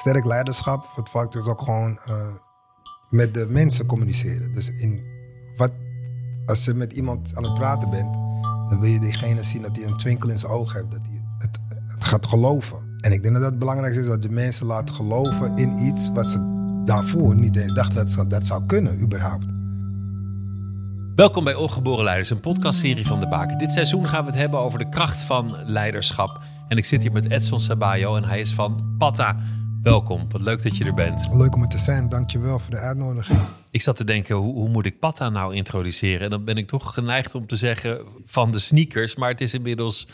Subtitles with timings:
[0.00, 0.88] sterk leiderschap.
[0.94, 2.14] Het vak is ook gewoon eh,
[3.10, 4.52] met de mensen communiceren.
[4.52, 5.00] Dus in
[5.56, 5.70] wat,
[6.46, 8.12] als je met iemand aan het praten bent,
[8.68, 10.90] dan wil je diegene zien dat hij een twinkel in zijn oog heeft.
[10.90, 11.58] Dat hij het,
[12.04, 12.96] gaat geloven.
[13.00, 16.10] En ik denk dat dat het belangrijkste is, dat je mensen laat geloven in iets
[16.12, 16.38] wat ze
[16.84, 19.46] daarvoor niet eens dachten dat ze dat zou kunnen, überhaupt.
[21.14, 23.58] Welkom bij Ongeboren Leiders, een podcastserie van De Baken.
[23.58, 26.40] Dit seizoen gaan we het hebben over de kracht van leiderschap.
[26.68, 29.36] En ik zit hier met Edson Sabayo en hij is van Patta.
[29.82, 31.28] Welkom, wat leuk dat je er bent.
[31.32, 33.40] Leuk om er te zijn, dankjewel voor de uitnodiging.
[33.70, 36.20] Ik zat te denken, hoe, hoe moet ik Patta nou introduceren?
[36.20, 39.16] En dan ben ik toch geneigd om te zeggen van de sneakers.
[39.16, 40.08] Maar het is inmiddels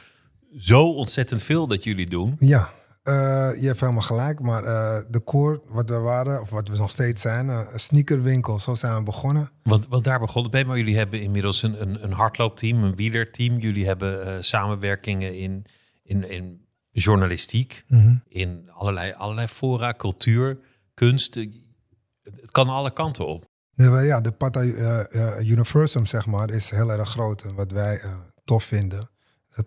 [0.59, 2.37] zo ontzettend veel dat jullie doen.
[2.39, 2.71] Ja,
[3.05, 3.15] uh,
[3.61, 4.41] je hebt helemaal gelijk.
[4.41, 7.81] Maar uh, de core, wat we waren, of wat we nog steeds zijn, uh, een
[7.81, 8.61] sneakerwinkel.
[8.61, 9.51] Zo zijn we begonnen.
[9.63, 10.65] Want, want daar begon het bij.
[10.65, 13.59] Maar jullie hebben inmiddels een, een, een hardloopteam, een wielerteam.
[13.59, 15.65] Jullie hebben samenwerkingen in,
[16.03, 16.66] in, in
[17.03, 18.15] journalistiek, Mhm.
[18.29, 20.59] in allerlei, allerlei fora, cultuur,
[20.95, 21.35] kunst.
[21.35, 23.45] Het kan alle kanten op.
[23.75, 27.43] Ja, de Pata uh, Universum, zeg maar, is heel erg groot.
[27.43, 29.09] En wat wij uh, tof vinden,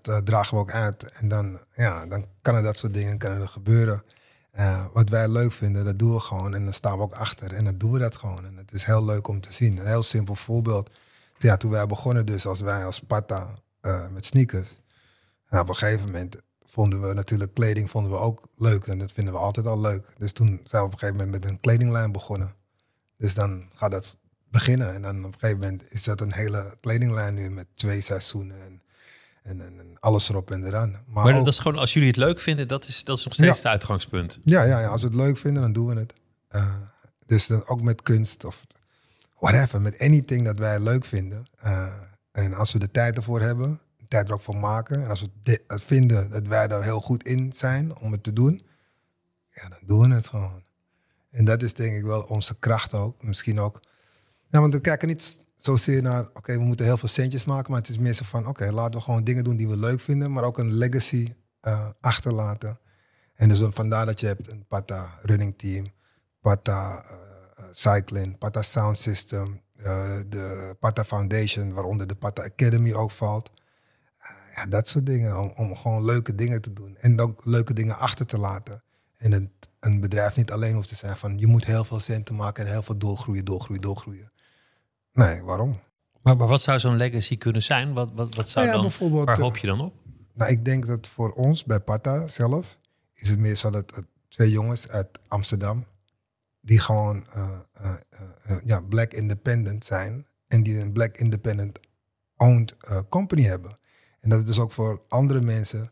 [0.01, 1.03] dat dragen we ook uit.
[1.03, 4.03] En dan, ja, dan kan er dat soort dingen kunnen er gebeuren.
[4.93, 6.53] Wat wij leuk vinden, dat doen we gewoon.
[6.55, 7.53] En dan staan we ook achter.
[7.53, 8.45] En dan doen we dat gewoon.
[8.45, 9.77] En het is heel leuk om te zien.
[9.77, 10.89] Een heel simpel voorbeeld.
[11.37, 13.53] Ja, toen wij begonnen dus, als wij als Pata
[14.11, 14.79] met sneakers.
[15.49, 16.35] Nou, op een gegeven moment
[16.69, 18.87] vonden we natuurlijk kleding vonden we ook leuk.
[18.87, 20.13] En dat vinden we altijd al leuk.
[20.17, 22.55] Dus toen zijn we op een gegeven moment met een kledinglijn begonnen.
[23.17, 24.17] Dus dan gaat dat
[24.51, 24.93] beginnen.
[24.93, 28.61] En dan op een gegeven moment is dat een hele kledinglijn nu met twee seizoenen.
[28.63, 28.81] En,
[29.43, 30.91] en, en, en alles erop en eraan.
[30.91, 33.23] Maar, maar ook, dat is gewoon, als jullie het leuk vinden, dat is, dat is
[33.23, 33.55] nog steeds ja.
[33.55, 34.39] het uitgangspunt.
[34.43, 36.13] Ja, ja, ja, als we het leuk vinden, dan doen we het.
[36.51, 36.75] Uh,
[37.25, 38.65] dus dan ook met kunst of
[39.39, 39.81] whatever.
[39.81, 41.47] Met anything dat wij leuk vinden.
[41.63, 41.93] Uh,
[42.31, 45.03] en als we de tijd ervoor hebben, tijd er ook voor maken.
[45.03, 48.65] En als we vinden dat wij daar heel goed in zijn om het te doen,
[49.49, 50.63] ja, dan doen we het gewoon.
[51.29, 53.23] En dat is denk ik wel onze kracht ook.
[53.23, 53.81] Misschien ook.
[54.47, 57.79] Ja, want we kijken niet zozeer naar, oké, we moeten heel veel centjes maken, maar
[57.79, 60.31] het is meer zo van, oké, laten we gewoon dingen doen die we leuk vinden,
[60.31, 61.33] maar ook een legacy
[61.67, 62.79] uh, achterlaten.
[63.35, 65.91] En dus vandaar dat je hebt een Pata running team,
[66.41, 69.61] Pata uh, cycling, Pata sound system,
[70.27, 73.51] de Pata Foundation, waaronder de Pata Academy ook valt.
[74.59, 75.39] Ja, dat soort dingen.
[75.39, 76.97] Om, om gewoon leuke dingen te doen.
[76.97, 78.83] En ook leuke dingen achter te laten.
[79.17, 82.35] En een, een bedrijf niet alleen hoeft te zijn van je moet heel veel centen
[82.35, 84.31] maken en heel veel doorgroeien, doorgroeien, doorgroeien.
[85.13, 85.79] Nee, waarom?
[86.21, 87.93] Maar, maar wat zou zo'n legacy kunnen zijn?
[87.93, 89.93] Wat, wat, wat zou nou ja, dan, waar hoop je dan op?
[90.33, 92.77] Nou, ik denk dat voor ons bij Pata zelf
[93.13, 95.85] is het meer zo dat uh, twee jongens uit Amsterdam
[96.61, 97.49] die gewoon uh,
[97.81, 101.79] uh, ja, black independent zijn en die een black independent
[102.37, 102.75] owned
[103.09, 103.78] company hebben.
[104.19, 105.91] En dat het dus ook voor andere mensen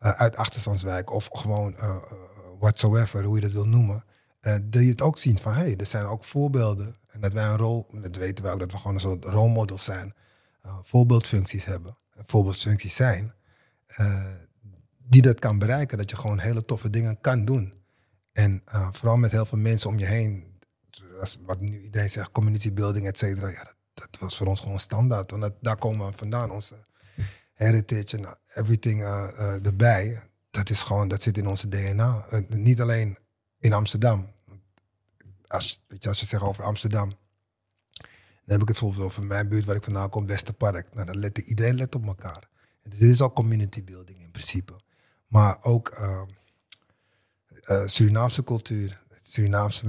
[0.00, 1.96] uh, uit achterstandswijk of gewoon uh,
[2.58, 4.04] whatsoever, hoe je dat wil noemen,
[4.40, 6.96] uh, dat je het ook zien van hé, hey, er zijn ook voorbeelden.
[7.08, 9.84] En dat wij een rol, dat weten wij ook, dat we gewoon een soort rolmodels
[9.84, 10.14] zijn,
[10.82, 11.96] voorbeeldfuncties hebben,
[12.26, 13.34] voorbeeldfuncties zijn,
[14.98, 17.72] die dat kan bereiken, dat je gewoon hele toffe dingen kan doen.
[18.32, 18.62] En
[18.92, 20.60] vooral met heel veel mensen om je heen,
[21.46, 24.80] wat nu iedereen zegt, community building, et cetera, ja, dat, dat was voor ons gewoon
[24.80, 25.30] standaard.
[25.30, 26.84] Want daar komen we vandaan, onze
[27.62, 30.22] heritage en everything uh, uh, erbij.
[30.50, 32.26] Dat is gewoon, dat zit in onze DNA.
[32.48, 33.18] Niet alleen
[33.58, 34.30] in Amsterdam.
[35.46, 37.08] Als, je, als je zegt over Amsterdam,
[38.44, 40.94] dan heb ik het bijvoorbeeld over mijn buurt waar ik vandaan kom, Westerpark.
[40.94, 42.48] Nou, dan let iedereen let op elkaar.
[42.82, 44.80] Dus dit is al community building in principe.
[45.26, 46.00] Maar ook
[47.86, 49.86] Surinaamse cultuur, Surinaamse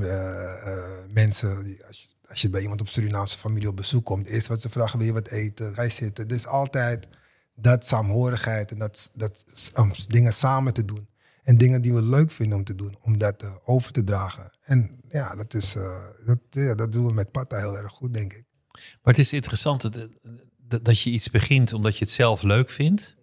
[1.09, 1.57] mensen.
[1.87, 4.69] Als, je, als je bij iemand op Surinaamse familie op bezoek komt, eerst wat ze
[4.69, 5.73] vragen, wil je wat eten?
[5.73, 6.27] Ga je zitten?
[6.27, 7.07] Dus altijd
[7.55, 9.43] dat saamhorigheid en dat, dat
[9.77, 11.07] um, dingen samen te doen.
[11.43, 14.51] En dingen die we leuk vinden om te doen, om dat uh, over te dragen.
[14.61, 15.83] En ja, dat, is, uh,
[16.25, 18.43] dat, ja, dat doen we met Pata heel erg goed, denk ik.
[18.71, 23.15] Maar het is interessant dat, dat je iets begint omdat je het zelf leuk vindt.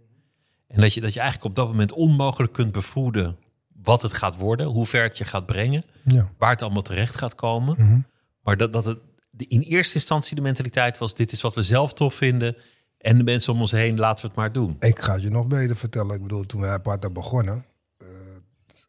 [0.67, 3.39] En dat je, dat je eigenlijk op dat moment onmogelijk kunt bevroeden
[3.83, 6.31] wat het gaat worden, hoe ver het je gaat brengen, ja.
[6.39, 7.75] waar het allemaal terecht gaat komen.
[7.79, 8.07] Mm -hmm.
[8.43, 8.99] Maar dat, dat het
[9.37, 12.57] in eerste instantie de mentaliteit was: dit is wat we zelf tof vinden.
[13.01, 14.77] En de mensen om ons heen, laten we het maar doen.
[14.81, 16.15] Ik ga het je nog beter vertellen.
[16.15, 17.65] Ik bedoel, toen wij Pata begonnen,
[18.03, 18.09] uh,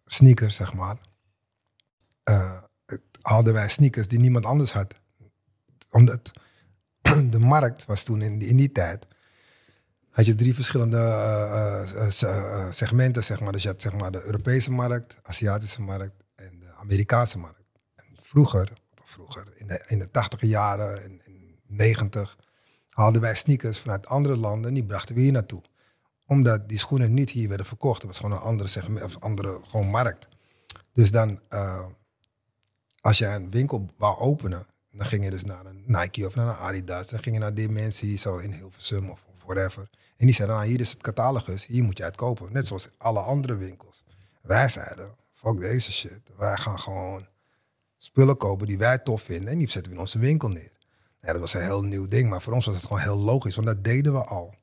[0.06, 0.98] sneakers zeg maar,
[2.30, 2.62] uh,
[3.22, 4.96] hadden wij sneakers die niemand anders had.
[5.90, 6.32] Omdat
[7.30, 9.06] de markt was toen in die, tijd,
[10.10, 10.98] had je drie verschillende
[11.96, 13.52] uh, segmenten zeg maar.
[13.52, 17.64] Dus je had zeg maar de Europese markt, Aziatische markt en de Amerikaanse markt.
[17.96, 18.74] En vroeger,
[19.06, 22.38] vroeger in de, in de 80 jaren, in, in 90
[22.92, 25.62] haalden wij sneakers vanuit andere landen en die brachten we hier naartoe.
[26.26, 28.02] Omdat die schoenen niet hier werden verkocht.
[28.02, 30.28] Het was gewoon een andere of andere gewoon markt.
[30.94, 31.86] Dus dan, uh,
[33.02, 36.48] als je een winkel wou openen, dan ging je dus naar een Nike of naar
[36.48, 37.10] een Adidas.
[37.10, 39.90] Dan ging je naar Dimensie, zo in Hilversum of, of whatever.
[40.18, 42.54] En die zeiden, nou, hier is het catalogus, hier moet je het kopen.
[42.54, 44.04] Net zoals alle andere winkels.
[44.42, 46.22] Wij zeiden, fuck deze shit.
[46.38, 47.28] Wij gaan gewoon
[47.98, 50.72] spullen kopen die wij tof vinden en die zetten we in onze winkel neer.
[51.22, 53.56] Ja, dat was een heel nieuw ding, maar voor ons was het gewoon heel logisch,
[53.56, 54.54] want dat deden we al.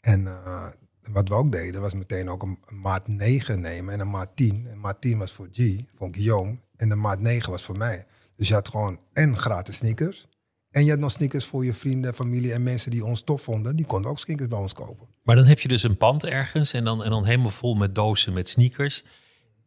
[0.00, 0.66] En uh,
[1.12, 4.66] wat we ook deden, was meteen ook een, maat 9 nemen en een maat 10.
[4.66, 6.58] En maat 10 was voor G, voor Guillaume.
[6.76, 8.06] En de maat 9 was voor mij.
[8.36, 10.26] Dus je had gewoon en gratis sneakers.
[10.70, 13.76] En je had nog sneakers voor je vrienden, familie en mensen die ons tof vonden.
[13.76, 15.06] Die konden ook sneakers bij ons kopen.
[15.22, 17.94] Maar dan heb je dus een pand ergens en dan, en dan helemaal vol met
[17.94, 19.04] dozen met sneakers.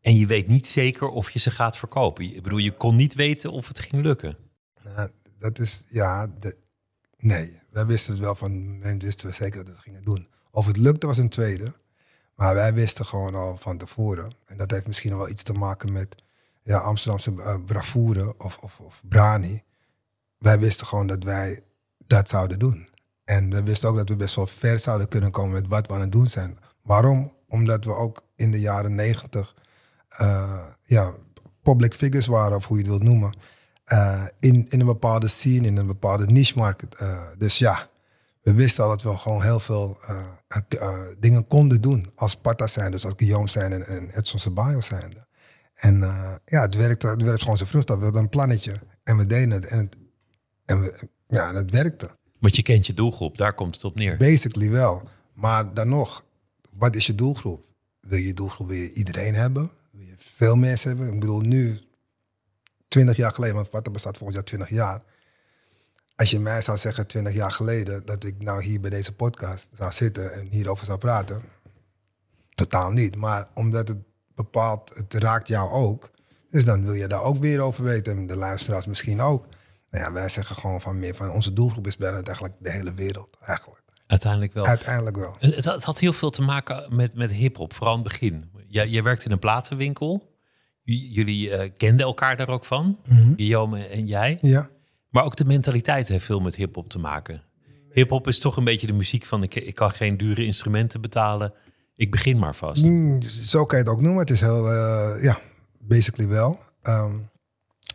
[0.01, 2.36] En je weet niet zeker of je ze gaat verkopen.
[2.36, 4.38] Ik bedoel, je kon niet weten of het ging lukken.
[4.83, 5.09] Nou,
[5.39, 6.57] dat is, ja, de,
[7.18, 7.59] nee.
[7.69, 10.27] Wij wisten het wel van, men wisten we zeker dat we het gingen doen.
[10.51, 11.74] Of het lukte was een tweede.
[12.36, 14.31] Maar wij wisten gewoon al van tevoren.
[14.45, 16.15] En dat heeft misschien wel iets te maken met
[16.63, 19.63] ja, Amsterdamse uh, bravoure of, of, of brani.
[20.38, 21.59] Wij wisten gewoon dat wij
[22.07, 22.89] dat zouden doen.
[23.24, 25.94] En we wisten ook dat we best wel ver zouden kunnen komen met wat we
[25.94, 26.57] aan het doen zijn.
[26.81, 27.33] Waarom?
[27.47, 29.56] Omdat we ook in de jaren negentig
[30.21, 31.13] uh, ja,
[31.62, 33.33] public figures waren, of hoe je het wilt noemen.
[33.94, 37.03] Uh, in, in een bepaalde scene, in een bepaalde niche market.
[37.38, 37.89] dus ja,
[38.41, 42.91] we wisten al dat we gewoon heel veel uh, dingen konden doen als Pata zijn,
[42.91, 45.27] dus als Guillaume zijn en, en Edson Ceballos zijn.
[45.74, 46.00] En
[46.45, 47.89] ja, het werkte, het werkte gewoon zo vrucht.
[47.89, 49.65] We hadden een plannetje en we deden het.
[49.65, 49.95] En het,
[50.65, 52.09] en we, ja, en het werkte.
[52.39, 54.18] Want je kent je doelgroep, daar komt het op neer.
[54.18, 55.03] Basically wel.
[55.33, 56.25] Maar dan nog,
[56.74, 57.65] wat is je doelgroep?
[58.01, 59.71] Wil je doelgroep je iedereen hebben?
[59.91, 61.13] Wil je veel mensen hebben?
[61.13, 61.80] Ik bedoel, nu,
[62.89, 65.01] 20 jaar geleden, want Pata bestaat volgend jaar 20 jaar
[66.19, 69.71] als je mij zou zeggen 20 jaar geleden dat ik nou hier bij deze podcast
[69.75, 71.41] zou zitten en hierover zou praten,
[72.56, 73.15] totaal niet.
[73.15, 73.97] Maar omdat het
[74.36, 76.12] bepaalt, het raakt jou ook,
[76.50, 78.18] dus dan wil je daar ook weer over weten.
[78.18, 79.45] En de luisteraars misschien ook.
[79.89, 82.94] Nou ja, wij zeggen gewoon van meer van onze doelgroep is bijna eigenlijk de hele
[82.94, 83.81] wereld eigenlijk.
[84.07, 84.65] Uiteindelijk wel.
[84.65, 85.36] Uiteindelijk wel.
[85.39, 88.51] Het, het had heel veel te maken met, met hip-hop, vooral in het begin.
[88.68, 90.38] Jij, jij werkte in een platenwinkel.
[90.97, 94.38] Jullie uh, kenden elkaar daar ook van, mm Guillaume en jij.
[94.41, 94.69] Ja.
[95.09, 97.44] Maar ook de mentaliteit heeft veel met hip-hop te maken.
[97.91, 101.53] Hip-hop is toch een beetje de muziek van: ik, ik kan geen dure instrumenten betalen.
[101.95, 102.86] Ik begin maar vast.
[102.86, 104.19] Mm, zo kan je het ook noemen.
[104.19, 105.39] Het is heel, uh, ja,
[105.80, 106.59] basically wel.
[106.83, 107.30] Um,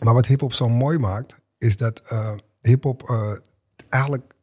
[0.01, 3.33] maar wat hip-hop zo mooi maakt, is dat uh, hip-hop uh,
[3.89, 4.35] eigenlijk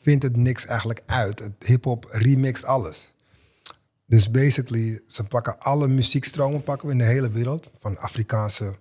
[0.00, 1.50] vindt het niks eigenlijk uit.
[1.58, 3.13] Hip-hop remixt alles.
[4.14, 7.70] Dus basically, ze pakken alle muziekstromen pakken we in de hele wereld.
[7.78, 8.76] Van Afrikaanse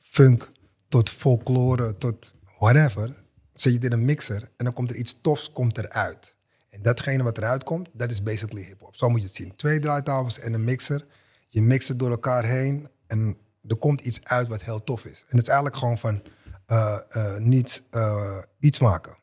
[0.00, 0.50] funk
[0.88, 3.06] tot folklore, tot whatever.
[3.52, 6.36] Zet je het in een mixer en dan komt er iets tofs komt eruit.
[6.70, 8.96] En datgene wat eruit komt, dat is basically hip-hop.
[8.96, 9.56] Zo moet je het zien.
[9.56, 11.06] Twee draaitafels en een mixer.
[11.48, 13.36] Je mixt het door elkaar heen en
[13.68, 15.20] er komt iets uit wat heel tof is.
[15.28, 16.22] En het is eigenlijk gewoon van
[16.68, 16.98] uh,
[17.38, 19.16] niet uh, iets maken.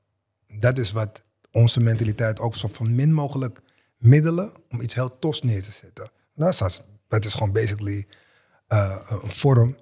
[0.60, 1.22] Dat is wat
[1.52, 3.62] onze mentaliteit ook zo van min mogelijk
[4.02, 6.12] middelen om iets heel tofs neer te zetten.
[6.36, 6.54] Nou,
[7.08, 8.08] dat is gewoon basically
[8.68, 9.78] een vorm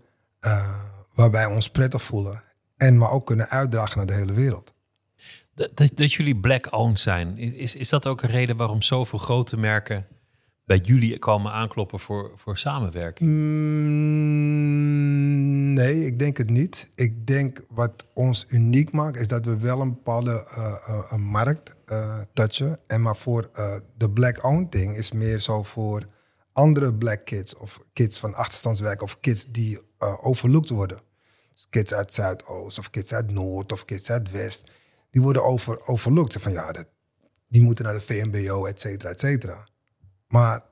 [1.14, 2.44] waarbij we ons prettig voelen.
[2.78, 4.74] En maar ook kunnen uitdragen naar de hele wereld.
[5.54, 9.58] Dat, dat, dat jullie black-owned zijn, is, is dat ook een reden waarom zoveel grote
[9.58, 10.08] merken
[10.70, 13.30] bij jullie komen aankloppen voor, voor samenwerking?
[13.30, 14.64] Mm,
[15.74, 16.90] nee, ik denk het niet.
[16.96, 21.76] Ik denk wat ons uniek maakt, is dat we wel een bepaalde uh, uh, markt
[21.92, 22.80] uh, touchen.
[22.88, 23.50] En maar voor
[23.98, 26.08] de black-owned ding is meer zo voor
[26.52, 29.80] andere black kids of kids van achterstandswerk of kids die
[30.22, 31.02] overlooked worden
[31.70, 34.72] kids uit Zuidoost of kids uit Noord of kids uit West,
[35.12, 36.42] die worden over, overlooked.
[36.42, 36.88] Van ja, dat,
[37.48, 39.68] die moeten naar de VMBO, et cetera, et cetera.
[40.30, 40.64] Maar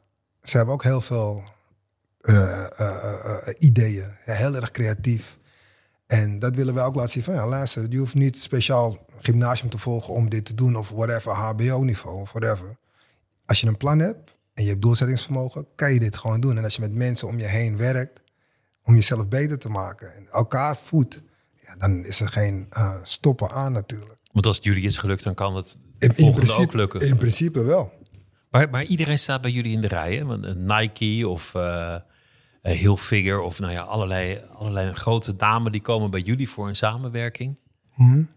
[0.41, 1.43] ze hebben ook heel veel
[2.21, 5.37] uh, uh, ideeën, heel erg creatief.
[6.07, 9.69] En dat willen wij ook laten zien van ja, luister, je hoeft niet speciaal gymnasium
[9.69, 12.77] te volgen om dit te doen of whatever, HBO-niveau of whatever.
[13.45, 16.57] Als je een plan hebt en je hebt doelzettingsvermogen, kan je dit gewoon doen.
[16.57, 18.21] En als je met mensen om je heen werkt,
[18.83, 21.21] om jezelf beter te maken en elkaar voedt,
[21.65, 24.19] ja, dan is er geen uh, stoppen aan natuurlijk.
[24.31, 27.01] Want als het jullie is gelukt, dan kan het in, in principe, ook lukken.
[27.01, 27.96] In principe wel.
[28.49, 30.37] Maar, maar iedereen staat bij jullie in de rij, hè?
[30.55, 31.95] Nike of uh,
[32.61, 37.59] Hilfiger of nou ja, allerlei, allerlei grote dames die komen bij jullie voor een samenwerking.
[37.93, 38.29] Hmm.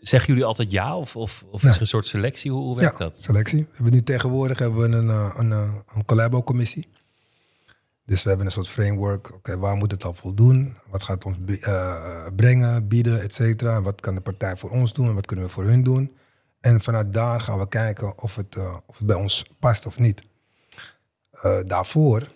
[0.00, 2.50] Zeggen jullie altijd ja of, of, of is er een soort selectie?
[2.50, 3.18] Hoe, hoe werkt ja, dat?
[3.22, 3.60] selectie.
[3.60, 6.88] We hebben nu tegenwoordig hebben we een, een, een, een collabo-commissie.
[8.04, 9.34] Dus we hebben een soort framework.
[9.34, 10.76] Oké, waar moet het al voldoen?
[10.90, 13.82] Wat gaat het ons uh, brengen, bieden, et cetera?
[13.82, 16.16] Wat kan de partij voor ons doen en wat kunnen we voor hun doen?
[16.60, 19.98] En vanuit daar gaan we kijken of het, uh, of het bij ons past of
[19.98, 20.22] niet.
[21.44, 22.32] Uh, daarvoor,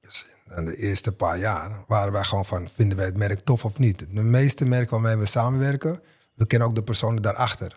[0.00, 3.64] dus En de eerste paar jaar waren wij gewoon van, vinden wij het merk tof
[3.64, 3.98] of niet?
[3.98, 6.00] De meeste merken waarmee we samenwerken,
[6.34, 7.76] we kennen ook de personen daarachter.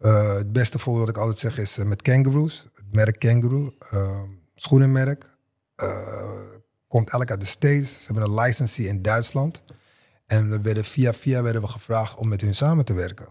[0.00, 2.66] Uh, het beste voorbeeld dat ik altijd zeg is met Kangaroos.
[2.74, 4.22] Het merk Kangaroo, uh,
[4.54, 5.30] schoenenmerk.
[6.88, 7.92] komt elk uit de States.
[7.92, 9.62] Ze hebben een licence in Duitsland.
[10.26, 13.26] En we werden via via werden we gevraagd om met hun samen te werken.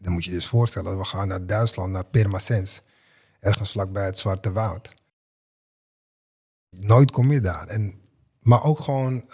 [0.00, 2.82] Dan moet je je dus voorstellen, we gaan naar Duitsland, naar Pirmasens.
[3.40, 4.94] Ergens vlakbij het Zwarte Woud.
[6.70, 7.66] Nooit kom je daar.
[7.66, 8.00] En,
[8.40, 9.24] maar ook gewoon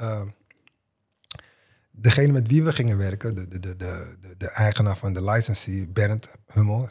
[1.91, 5.89] degene met wie we gingen werken, de, de, de, de, de eigenaar van de licensee,
[5.89, 6.89] Bernd Hummel,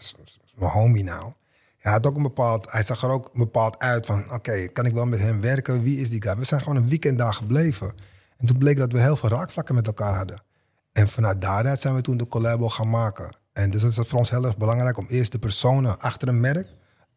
[0.55, 1.33] mijn homie nou.
[1.77, 4.93] Hij had ook een bepaald, hij zag er ook bepaald uit van, oké, kan ik
[4.93, 5.83] wel met hem werken?
[5.83, 6.35] Wie is die guy?
[6.35, 7.93] We zijn gewoon een weekend daar gebleven.
[8.37, 10.43] En toen bleek dat we heel veel raakvlakken met elkaar hadden.
[10.91, 13.35] En vanuit daaruit zijn we toen de collabo gaan maken.
[13.53, 16.39] En dus het is voor ons heel erg belangrijk om eerst de personen achter een
[16.39, 16.67] merk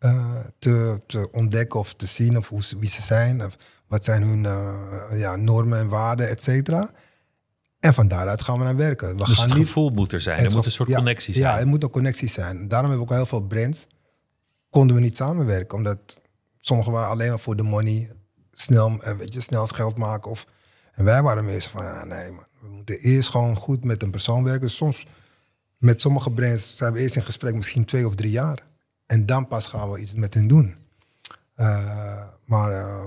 [0.01, 3.45] uh, te, te ontdekken of te zien of hoe, wie ze zijn.
[3.45, 6.91] Of wat zijn hun uh, ja, normen en waarden, et cetera.
[7.81, 9.09] En van daaruit gaan we naar werken.
[9.09, 10.39] We dus gaan het gevoel moet er zijn.
[10.39, 11.47] Er moet een soort ja, connectie zijn.
[11.47, 12.69] Ja, het moet een connectie zijn.
[12.69, 13.87] Daarom hebben we ook heel veel brands.
[14.71, 15.77] Konden we niet samenwerken.
[15.77, 16.17] Omdat
[16.61, 18.11] sommigen waren alleen maar voor de money.
[18.53, 20.31] Snel, eh, weet je, snel geld maken.
[20.31, 20.47] Of,
[20.93, 22.45] en wij waren meestal van, ja, nee man.
[22.61, 24.71] We moeten eerst gewoon goed met een persoon werken.
[24.71, 25.07] Soms
[25.79, 28.67] met sommige brands zijn we eerst in gesprek misschien twee of drie jaar.
[29.07, 30.77] En dan pas gaan we iets met hen doen.
[31.57, 32.73] Uh, maar...
[32.73, 33.05] Uh,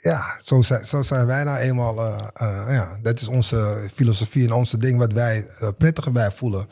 [0.00, 1.98] ja, zo zijn, zo wij nou eenmaal.
[1.98, 2.26] Uh,
[2.68, 5.48] ja, dat is onze filosofie en onze ding wat wij
[5.78, 6.68] prettiger bij voelen.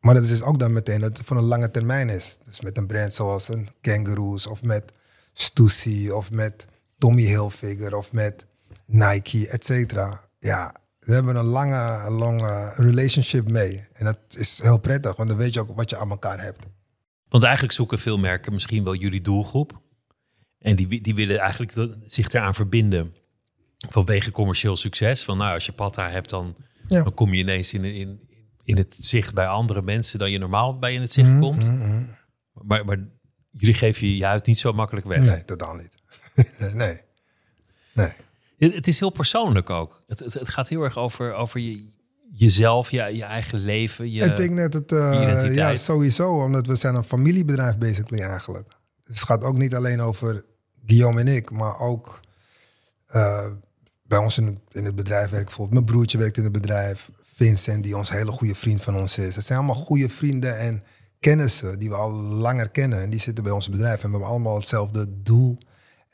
[0.00, 2.38] Maar dat is ook dan meteen dat het voor een lange termijn is.
[2.44, 4.92] Dus met een brand zoals een Kangaroos of met
[5.32, 6.66] Stussy of met
[6.98, 8.46] Tommy Hilfiger of met
[8.84, 10.20] Nike, et cetera.
[10.38, 13.84] Ja, we hebben een lange, lange relationship mee.
[13.92, 16.66] En dat is heel prettig, want dan weet je ook wat je aan elkaar hebt.
[17.28, 19.82] Want eigenlijk zoeken veel merken misschien wel jullie doelgroep.
[20.58, 23.14] En die, die willen eigenlijk zich eraan verbinden
[23.88, 25.24] vanwege commercieel succes.
[25.24, 26.56] Van nou, als je Patta hebt, dan,
[26.88, 28.28] dan kom je ineens in, in,
[28.64, 31.66] in het zicht bij andere mensen dan je normaal bij in het zicht mhm, komt.
[31.66, 32.04] Mhm, mhm.
[32.52, 32.98] Maar, maar
[33.50, 35.20] jullie geven je uit niet zo makkelijk weg.
[35.20, 35.94] Nee, totaal niet.
[36.74, 37.00] nee.
[37.92, 38.12] nee.
[38.72, 40.02] Het, is heel persoonlijk ook.
[40.06, 41.88] Het, het, het, gaat heel erg over, over je,
[42.30, 44.10] jezelf, je, je eigen leven.
[44.12, 48.68] Je, ik denk net het, uh, ja, sowieso, omdat we zijn een familiebedrijf basically eigenlijk.
[49.04, 50.44] Dus het gaat ook niet alleen over
[50.86, 52.20] Guillaume en ik, maar ook
[53.14, 53.46] uh,
[54.02, 55.80] bij ons in, in het bedrijf werkt bijvoorbeeld.
[55.80, 57.10] Mijn broertje werkt in het bedrijf.
[57.34, 59.34] Vincent, die ons hele goede vriend van ons is.
[59.34, 60.82] Het zijn allemaal goede vrienden en
[61.20, 63.02] kennissen die we al langer kennen.
[63.02, 64.02] En die zitten bij ons bedrijf.
[64.02, 65.58] En we hebben allemaal hetzelfde doel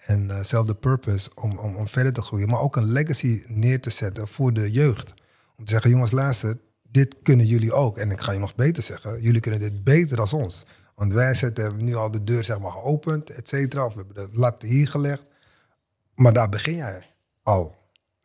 [0.07, 2.49] en uh, purpose om, om, om verder te groeien.
[2.49, 5.14] Maar ook een legacy neer te zetten voor de jeugd.
[5.57, 7.99] Om te zeggen, jongens, luister, dit kunnen jullie ook.
[7.99, 10.66] En ik ga je nog beter zeggen, jullie kunnen dit beter dan ons.
[10.95, 13.85] Want wij hebben nu al de deur zeg maar, geopend, et cetera.
[13.85, 15.25] Of we hebben de lat hier gelegd.
[16.14, 17.07] Maar daar begin jij
[17.42, 17.78] al.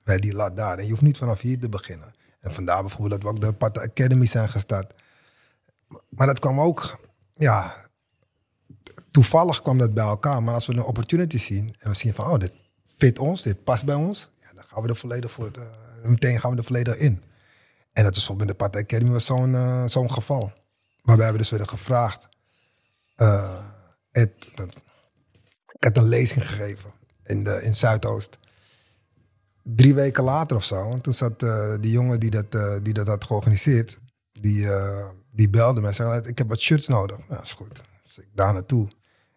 [0.03, 0.77] Bij die lat daar.
[0.77, 2.13] En je hoeft niet vanaf hier te beginnen.
[2.39, 4.93] En vandaar bijvoorbeeld dat we ook de Pata Academy zijn gestart.
[6.09, 6.99] Maar dat kwam ook,
[7.33, 7.84] ja,
[9.15, 10.43] toevallig kwam dat bij elkaar.
[10.43, 12.53] Maar als we een opportunity zien en we zien van, oh, dit
[12.97, 14.31] fit ons, dit past bij ons.
[14.53, 15.67] Dan gaan we er volledig voor, de,
[16.03, 17.23] meteen gaan we er volledig in.
[17.93, 20.53] En dat is bijvoorbeeld de Pata Academy was zo'n uh, zo'n geval.
[21.01, 22.27] Waarbij we dus werden gevraagd
[23.17, 23.65] uh,
[24.11, 24.31] het,
[25.79, 26.91] het een lezing gegeven
[27.23, 28.37] in, de, in Zuidoost.
[29.63, 31.39] Drie weken later of zo, toen zat
[31.81, 32.51] die jongen die dat,
[32.83, 33.99] die dat had georganiseerd,
[34.31, 34.67] die,
[35.31, 37.17] die belde me en zei, ik heb wat shirts nodig.
[37.29, 37.81] Ja, is goed.
[38.03, 38.89] Dus ik daar naartoe.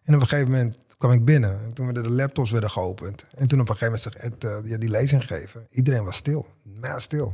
[0.09, 1.63] En op een gegeven moment kwam ik binnen.
[1.63, 3.25] En toen werden de laptops werden geopend.
[3.35, 5.67] En toen op een gegeven moment zeg ik, die lezing gegeven.
[5.69, 6.47] Iedereen was stil.
[6.79, 7.33] Maar stil.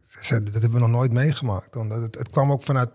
[0.00, 1.76] Zei, dat hebben we nog nooit meegemaakt.
[1.76, 2.90] Omdat het, het kwam ook vanuit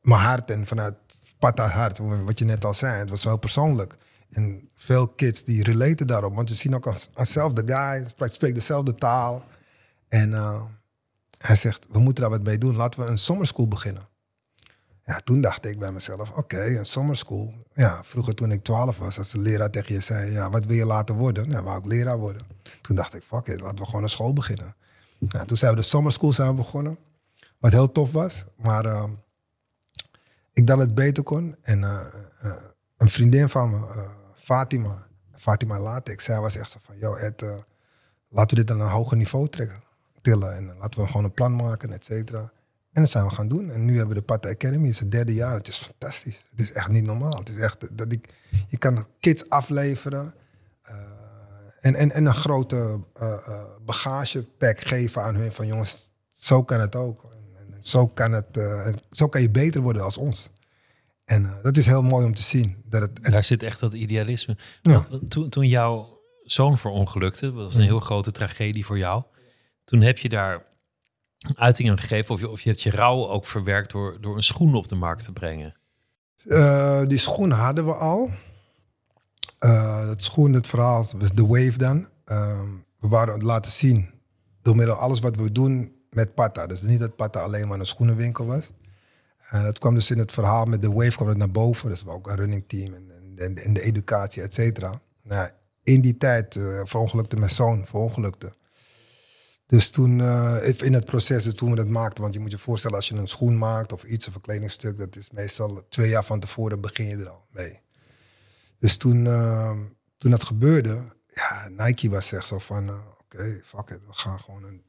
[0.00, 0.94] mijn hart en vanuit
[1.38, 2.98] Pata hart, wat je net al zei.
[2.98, 3.96] Het was wel persoonlijk.
[4.30, 8.54] En veel kids die relaten daarop, want ze zien ook als, als de guy, spreekt
[8.54, 9.44] dezelfde taal.
[10.08, 10.62] En uh,
[11.38, 12.76] hij zegt, we moeten daar wat mee doen.
[12.76, 14.08] Laten we een summerschool beginnen.
[15.06, 17.54] Ja, toen dacht ik bij mezelf, oké, een summerschool.
[17.72, 20.76] Ja, vroeger toen ik 12 was, als de leraar tegen je zei, ja, wat wil
[20.76, 21.48] je laten worden?
[21.48, 22.42] Nou, wou ik leraar worden.
[22.82, 24.74] Toen dacht ik, fuck it, laten we gewoon een school beginnen.
[25.46, 26.98] Toen zijn we de summerschool zijn begonnen.
[27.58, 28.44] Wat heel tof was.
[28.56, 29.04] Maar uh,
[30.52, 31.56] ik dat het beter kon.
[31.62, 32.00] En uh,
[32.44, 32.52] uh,
[32.96, 34.02] een vriendin van me, uh,
[34.36, 37.42] Fatima, Fatima Latex, zij was echt van, yo Ed,
[38.28, 39.82] laten we dit aan een hoger niveau trekken,
[40.22, 40.54] tillen.
[40.54, 42.52] En laten we gewoon een plan maken, et cetera.
[42.96, 43.70] En dat zijn we gaan doen.
[43.70, 45.56] En nu hebben we de Pata Academy, het is het derde jaar.
[45.56, 46.44] Het is fantastisch.
[46.50, 47.38] Het is echt niet normaal.
[47.38, 48.28] Het is echt dat ik,
[48.66, 50.34] je kan kids afleveren.
[51.78, 53.00] en, en, en een grote
[53.84, 57.24] bagagepack geven aan hun van jongens, zo kan het ook
[57.80, 60.50] zo kan, het, uh, zo kan je beter worden als ons.
[61.24, 62.76] En uh, dat is heel mooi om te zien.
[62.84, 64.56] Dat het, Daar zit echt dat idealisme.
[64.82, 65.06] Ja.
[65.28, 67.46] Toen, toen jouw zoon verongelukte.
[67.46, 69.22] Dat was een heel grote tragedie voor jou.
[69.84, 70.64] Toen heb je daar
[71.54, 72.34] uiting aan gegeven.
[72.34, 74.94] Of je, of je hebt je rouw ook verwerkt door, door een schoen op de
[74.94, 75.74] markt te brengen.
[76.44, 78.30] Uh, die schoen hadden we al.
[79.60, 82.08] Uh, dat schoen, het verhaal, was de Wave dan.
[82.26, 82.60] Uh,
[83.00, 84.10] we waren het laten zien
[84.62, 86.66] door middel alles wat we doen met Pata.
[86.66, 88.70] Dus niet dat Pata alleen maar een schoenenwinkel was.
[89.50, 91.90] En dat kwam dus in het verhaal met de Wave kwam het naar boven.
[91.90, 95.00] Dus we ook een running team en, en, en de educatie, et cetera.
[95.22, 95.50] Nou,
[95.82, 98.54] in die tijd verongelukte mijn zoon, verongelukte.
[99.66, 102.58] Dus toen, uh, in het proces, dus toen we dat maakten, want je moet je
[102.58, 106.08] voorstellen als je een schoen maakt of iets, of een kledingstuk, dat is meestal twee
[106.08, 107.80] jaar van tevoren begin je er al mee.
[108.78, 109.78] Dus toen, uh,
[110.18, 114.40] toen dat gebeurde, ja, Nike was echt zo van, oké, okay, fuck it, we gaan
[114.40, 114.82] gewoon een,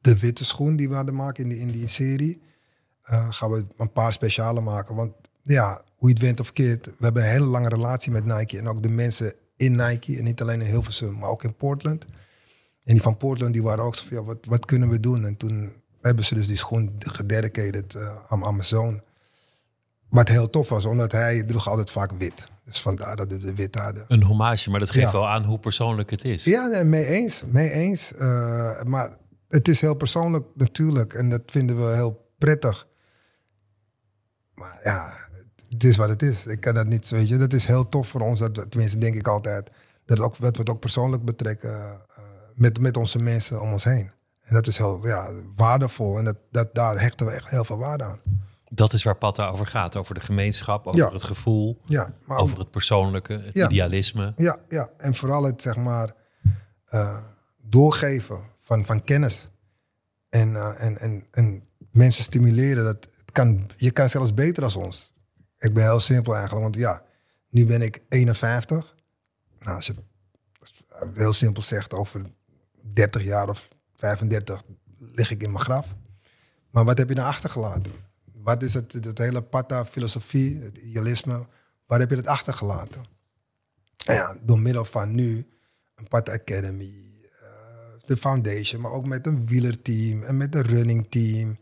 [0.00, 2.42] de witte schoen die we hadden maken in die, in die serie,
[3.30, 4.94] gaan we een paar speciale maken.
[4.94, 5.12] Want
[5.42, 8.58] ja, hoe je het wint of keert, we hebben een hele lange relatie met Nike
[8.58, 10.18] en ook de mensen in Nike.
[10.18, 12.06] En niet alleen in Hilversum, maar ook in Portland.
[12.84, 15.24] En die van Portland die waren ook zo van, ja, wat, wat kunnen we doen?
[15.24, 19.02] En toen hebben ze dus die schoen gededicated uh, aan, aan mijn zoon.
[20.08, 22.50] Wat heel tof was, omdat hij droeg altijd vaak wit.
[22.64, 24.04] Dus vandaar dat we de wit hadden.
[24.08, 26.44] Een hommage, maar dat geeft wel aan hoe persoonlijk het is.
[26.44, 27.42] Ja, nee, mee eens.
[27.46, 28.12] Mee eens.
[28.12, 29.16] Uh, maar
[29.48, 31.14] het is heel persoonlijk natuurlijk.
[31.14, 32.86] En dat vinden we heel prettig.
[34.54, 35.14] Maar ja,
[35.68, 36.46] het is wat het is.
[36.46, 37.36] Ik kan dat niet, weet je.
[37.36, 38.38] Dat is heel tof voor ons.
[38.38, 39.70] Dat, tenminste, denk ik altijd.
[40.04, 42.00] Dat, ook, dat we het ook persoonlijk betrekken
[42.54, 44.10] met, met onze mensen om ons heen.
[44.40, 46.18] En dat is heel ja, waardevol.
[46.18, 48.20] En dat, dat, daar hechten we echt heel veel waarde aan.
[48.70, 49.96] Dat is waar Patta over gaat.
[49.96, 51.12] Over de gemeenschap, over Ja.
[51.12, 53.66] het gevoel, Ja, maar over het persoonlijke, het Ja.
[53.68, 54.32] idealisme.
[54.36, 56.14] Ja, ja, en vooral het zeg maar
[56.84, 57.18] eh,
[57.62, 59.50] doorgeven van, van kennis.
[60.28, 62.84] En, eh, en, en, en mensen stimuleren.
[62.84, 65.12] Dat het kan, je kan zelfs beter als ons.
[65.58, 67.02] Ik ben heel simpel eigenlijk, want ja,
[67.50, 68.94] nu ben ik 51.
[69.58, 69.94] Nou, als je
[70.58, 72.22] het heel simpel zegt, over
[72.82, 74.62] 30 jaar of 35
[74.98, 75.94] lig ik in mijn graf.
[76.70, 77.92] Maar wat heb je nou achtergelaten?
[78.32, 81.46] Wat is het, het hele Patta-filosofie, het idealisme,
[81.86, 83.04] waar heb je het achtergelaten?
[84.06, 85.46] En ja, door middel van nu
[85.94, 86.94] een Patta Academy,
[87.40, 87.48] eh,
[88.04, 91.56] de foundation, maar ook met een wielerteam en met een running team.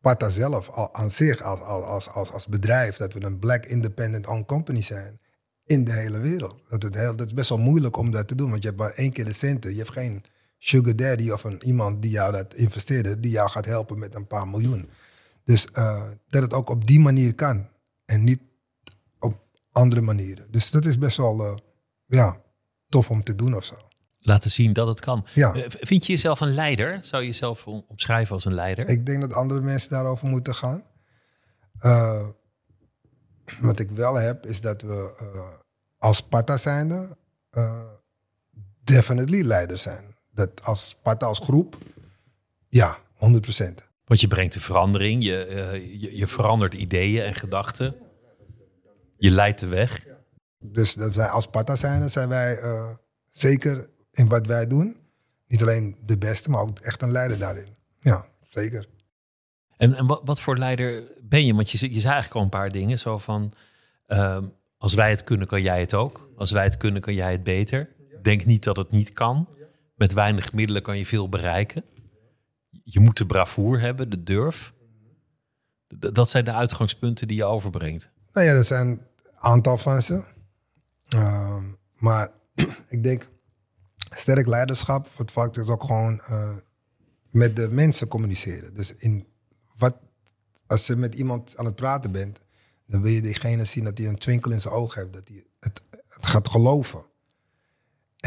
[0.00, 4.26] Pata zelf al, aan zich als, als, als, als bedrijf, dat we een black independent
[4.26, 5.20] owned company zijn
[5.66, 6.56] in de hele wereld.
[6.68, 8.90] Dat, het dat is best wel moeilijk om dat te doen, want je hebt maar
[8.90, 9.70] één keer de centen.
[9.70, 10.24] Je hebt geen
[10.58, 14.26] sugar daddy of een, iemand die jou dat investeerde, die jou gaat helpen met een
[14.26, 14.90] paar miljoen.
[15.44, 17.68] Dus uh, dat het ook op die manier kan
[18.04, 18.40] en niet
[19.18, 19.40] op
[19.72, 20.46] andere manieren.
[20.50, 21.56] Dus dat is best wel uh,
[22.06, 22.40] ja,
[22.88, 23.74] tof om te doen of zo.
[24.18, 25.26] Laten zien dat het kan.
[25.34, 25.54] Ja.
[25.54, 26.98] Uh, Vind je jezelf een leider?
[27.04, 28.88] Zou je jezelf omschrijven als een leider?
[28.88, 30.82] Ik denk dat andere mensen daarover moeten gaan.
[33.60, 35.12] Wat ik wel heb, is dat we
[35.98, 36.22] als
[36.54, 37.16] zijnde
[37.52, 37.80] uh,
[38.84, 40.16] definitely leiders zijn.
[40.38, 41.78] Dat als Pata als groep,
[42.68, 42.98] ja, 100%.
[44.04, 45.46] Want je brengt de verandering, je,
[45.98, 47.94] je, je, verandert ideeën en gedachten.
[49.16, 50.06] Je leidt de weg.
[50.58, 52.58] Dus dat wij als Pata zijnde zijn wij
[53.30, 54.96] zeker in wat wij doen.
[55.46, 57.68] Niet alleen de beste, maar ook echt een leider daarin.
[57.98, 58.88] Ja, zeker.
[59.76, 61.54] En, en wat, wat, voor leider ben je?
[61.54, 62.98] Want je, je zei eigenlijk al een paar dingen.
[62.98, 63.52] Zo van,
[64.08, 64.38] uh,
[64.78, 66.30] als wij het kunnen, kan jij het ook.
[66.36, 67.88] Als wij het kunnen, kan jij het beter.
[68.22, 69.48] Denk niet dat het niet kan.
[69.98, 71.84] Met weinig middelen kan je veel bereiken.
[72.84, 74.72] Je moet de bravoer hebben, de durf.
[75.96, 78.10] Dat zijn de uitgangspunten die je overbrengt.
[78.32, 79.00] Nou ja, dat zijn een
[79.38, 80.22] aantal van ze.
[81.14, 81.56] Uh,
[81.96, 82.30] maar
[82.88, 83.28] ik denk,
[84.10, 86.56] sterk leiderschap, het vaak is ook gewoon uh,
[87.30, 88.74] met de mensen communiceren.
[88.74, 89.26] Dus in
[89.76, 89.96] wat,
[90.66, 92.40] als je met iemand aan het praten bent,
[92.86, 95.44] dan wil je diegene zien dat hij een twinkel in zijn oog heeft, dat hij
[95.58, 97.06] het gaat geloven.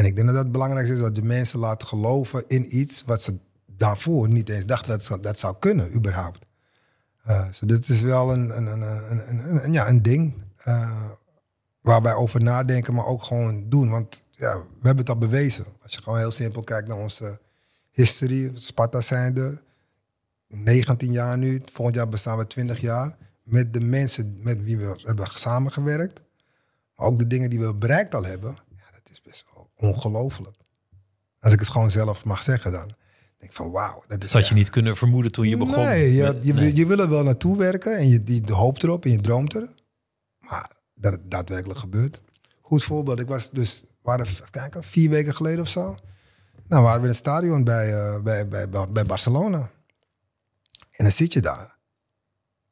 [0.02, 3.22] En ik denk dat het belangrijk is dat je mensen laten geloven in iets wat
[3.22, 6.46] ze daarvoor niet eens dachten dat dat zou kunnen, überhaupt.
[7.28, 10.34] Uh, dus dit is wel een, een, een, een, ja, een ding
[10.68, 11.10] uh,
[11.82, 13.90] waar wij over nadenken, maar ook gewoon doen.
[13.90, 15.66] Want ja, we hebben het al bewezen.
[15.82, 17.40] Als je gewoon heel simpel kijkt naar onze
[17.92, 19.62] historie, Sparta zijnde,
[20.48, 23.18] 19 jaar nu, volgend jaar bestaan we 20 jaar.
[23.44, 26.22] Met de mensen met wie we hebben samengewerkt,
[26.96, 30.56] maar ook de dingen die we bereikt al hebben, ja, dat is best wel ongelooflijk.
[31.39, 32.96] Als ik het gewoon zelf mag zeggen dan.
[33.38, 34.04] Denk van wauw.
[34.08, 35.84] Dat, is, dat had je niet kunnen vermoeden toen je begon.
[35.84, 36.76] Nee, je, je, nee.
[36.76, 39.70] je wil er wel naartoe werken en je, je hoopt erop en je droomt er.
[40.39, 42.22] Maar dat het daadwerkelijk gebeurt.
[42.62, 45.98] Goed voorbeeld, ik was dus, waren, kijken, vier weken geleden of zo.
[46.67, 49.72] Nou, waren we in het stadion bij, uh, bij, bij, bij Barcelona.
[50.91, 51.78] En dan zit je daar.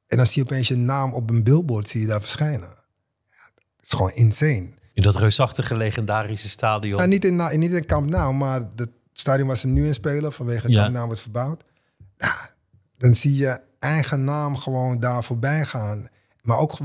[0.07, 2.69] En dan zie je opeens je naam op een billboard zie je daar verschijnen.
[3.29, 4.73] Het is gewoon insane.
[4.99, 6.97] In dat reusachtige legendarische stadion.
[6.97, 10.33] Nou, niet, in, niet in Camp Nou, maar het stadion waar ze nu in spelen,
[10.33, 10.81] vanwege Ja.
[10.81, 11.63] Camp Nou wordt verbouwd.
[12.17, 12.49] Ja,
[12.97, 16.07] dan zie je eigen naam gewoon daar voorbij gaan.
[16.41, 16.77] Maar ook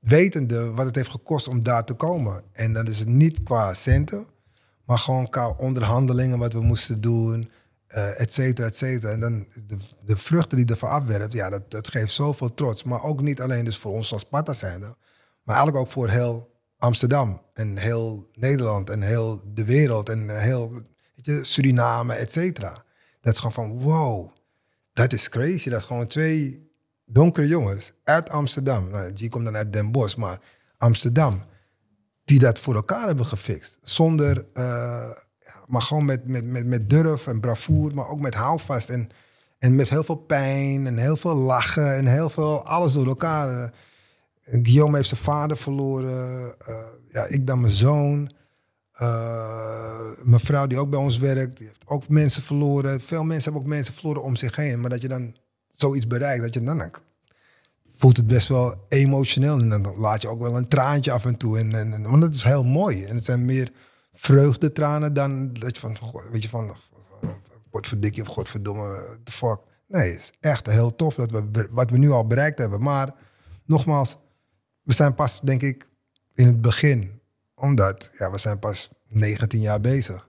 [0.00, 2.42] wetende wat het heeft gekost om daar te komen.
[2.52, 4.26] En dan is het niet qua centen,
[4.84, 7.50] maar gewoon qua onderhandelingen wat we moesten doen,
[7.86, 9.12] eh et cetera, et cetera.
[9.12, 12.82] En dan de, de vruchten die ervan afwerpt, ja, dat, dat geeft zoveel trots.
[12.82, 14.96] Maar ook niet alleen dus voor ons als Sparta zijnde,
[15.42, 20.82] maar eigenlijk ook voor heel Amsterdam en heel Nederland en heel de wereld en heel
[21.14, 22.84] je, Suriname, et cetera.
[23.20, 24.30] Dat is gewoon van wow,
[24.92, 25.70] dat is crazy.
[25.70, 26.70] Dat is gewoon twee
[27.04, 28.90] donkere jongens uit Amsterdam.
[28.90, 30.40] Nou, die komt dan uit Den Bosch, maar
[30.78, 31.42] Amsterdam,
[32.24, 33.78] die dat voor elkaar hebben gefixt.
[33.82, 35.10] Zonder, eh,
[35.66, 39.08] maar gewoon met, met, met, met durf en bravoer, maar ook met houvast en,
[39.58, 43.72] en met heel veel pijn en heel veel lachen en heel veel alles door elkaar.
[44.50, 46.54] Guillaume heeft zijn vader verloren.
[46.66, 46.74] eh,
[47.08, 48.30] ja, ik dan mijn zoon.
[48.92, 53.00] Eh, mijn vrouw die ook bij ons werkt, die heeft ook mensen verloren.
[53.00, 54.80] Veel mensen hebben ook mensen verloren om zich heen.
[54.80, 55.36] Maar dat je dan
[55.68, 56.90] zoiets bereikt, dat je dan,
[57.96, 59.58] voelt het best wel emotioneel.
[59.58, 61.58] En dan laat je ook wel een traantje af en toe.
[61.58, 63.04] En, en, want het is heel mooi.
[63.04, 63.72] En het zijn meer
[64.12, 65.96] vreugdetranen dan dat je van,
[66.30, 66.76] weet je van,
[67.70, 69.58] godverdikkie of godverdomme, the fuck.
[69.88, 72.82] Nee, het is echt heel tof dat we, wat we nu al bereikt hebben.
[72.82, 73.14] Maar
[73.64, 74.16] nogmaals,
[74.86, 75.88] we zijn pas, denk ik,
[76.34, 77.20] in het begin.
[77.54, 80.28] Omdat, ja, we zijn pas 19 jaar bezig.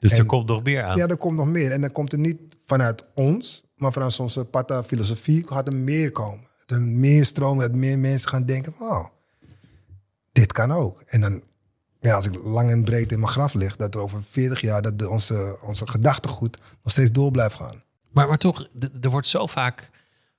[0.00, 0.96] dus er komt nog meer aan.
[0.96, 1.70] Ja, er komt nog meer.
[1.70, 6.46] En dan komt er niet vanuit ons, maar vanuit onze Pata-filosofie gaat er meer komen.
[6.66, 9.06] Dat er meer stromen, dat meer mensen gaan denken, wow,
[10.32, 11.02] dit kan ook.
[11.06, 11.42] En dan,
[12.00, 14.82] ja, als ik lang en breed in mijn graf lig, dat er over 40 jaar
[14.82, 17.82] dat de, onze, onze gedachtegoed nog steeds door blijft gaan.
[18.10, 18.68] Maar, maar toch,
[19.00, 19.90] er wordt zo vaak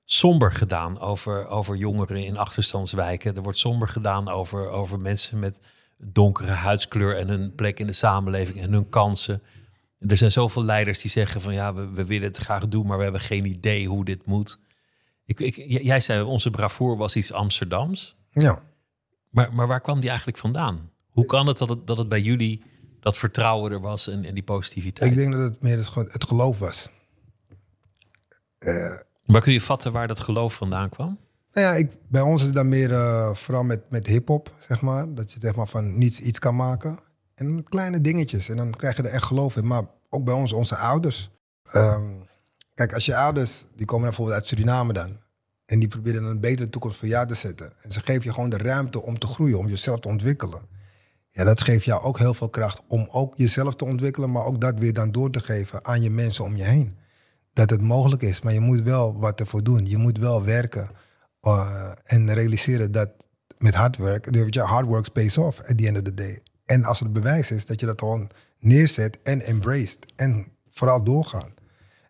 [0.06, 3.34] somber gedaan over, over jongeren in achterstandswijken.
[3.34, 5.60] Er wordt somber gedaan over, over mensen met
[5.98, 9.42] donkere huidskleur en hun plek in de samenleving en hun kansen.
[9.98, 12.96] Er zijn zoveel leiders die zeggen van ja, we, we willen het graag doen, maar
[12.96, 14.60] we hebben geen idee hoe dit moet.
[15.24, 18.16] Ik, ik, jij zei onze bravoer was iets Amsterdams.
[18.30, 18.62] Ja.
[19.30, 20.90] Maar, maar waar kwam die eigenlijk vandaan?
[21.10, 22.62] Hoe kan het dat het, dat het bij jullie
[23.00, 25.10] dat vertrouwen er was en, en die positiviteit?
[25.10, 26.88] Ik denk dat het meer het, het geloof was.
[29.26, 31.18] Maar kun je vatten waar dat geloof vandaan kwam?
[31.52, 35.14] Nou ja, ik, bij ons is dan meer eh, vooral met, met hip-hop, zeg maar.
[35.14, 36.98] Dat je zeg maar, van niets iets kan maken.
[37.34, 38.48] En kleine dingetjes.
[38.48, 39.66] En dan krijg je er echt geloof in.
[39.66, 41.30] Maar ook bij ons, onze ouders.
[41.62, 42.10] Ehm,
[42.74, 45.20] kijk, als je ouders, die komen bijvoorbeeld uit Suriname dan.
[45.66, 47.72] En die proberen een betere toekomst voor jou te zetten.
[47.80, 50.60] En ze geven je gewoon de ruimte om te groeien, om jezelf te ontwikkelen.
[51.30, 54.60] Ja, dat geeft jou ook heel veel kracht om ook jezelf te ontwikkelen, maar ook
[54.60, 56.96] dat weer dan door te geven aan je mensen om je heen.
[57.56, 59.86] Dat het mogelijk is, maar je moet wel wat ervoor doen.
[59.86, 60.90] Je moet wel werken
[61.40, 63.10] eh, en realiseren dat
[63.58, 66.42] met hard werk, hard work pays off at the end of the day.
[66.64, 71.54] En als het bewijs is dat je dat gewoon neerzet en embraced en vooral doorgaan.